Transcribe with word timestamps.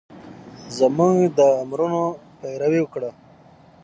زمونږ 0.77 1.17
د 1.37 1.39
امرونو 1.63 2.03
پېروي 2.39 2.79
وکړه 2.83 3.09